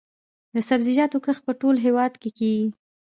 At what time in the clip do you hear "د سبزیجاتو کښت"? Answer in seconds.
0.55-1.41